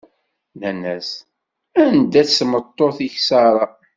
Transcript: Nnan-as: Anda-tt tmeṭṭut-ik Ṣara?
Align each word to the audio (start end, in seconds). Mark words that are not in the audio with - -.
Nnan-as: 0.55 1.09
Anda-tt 1.83 2.35
tmeṭṭut-ik 2.39 3.15
Ṣara? 3.27 3.65